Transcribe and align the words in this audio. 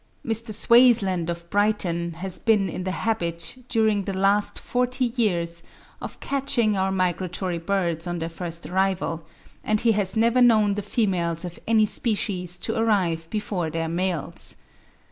Mr. 0.25 0.51
Swaysland 0.51 1.29
of 1.29 1.47
Brighton 1.51 2.13
has 2.13 2.39
been 2.39 2.67
in 2.69 2.85
the 2.85 2.89
habit, 2.89 3.55
during 3.69 4.03
the 4.05 4.17
last 4.19 4.57
forty 4.57 5.13
years, 5.15 5.61
of 6.01 6.19
catching 6.19 6.75
our 6.75 6.91
migratory 6.91 7.59
birds 7.59 8.07
on 8.07 8.17
their 8.17 8.27
first 8.27 8.65
arrival, 8.65 9.23
and 9.63 9.81
he 9.81 9.91
has 9.91 10.17
never 10.17 10.41
known 10.41 10.73
the 10.73 10.81
females 10.81 11.45
of 11.45 11.59
any 11.67 11.85
species 11.85 12.57
to 12.57 12.75
arrive 12.75 13.29
before 13.29 13.69
their 13.69 13.87
males. 13.87 14.55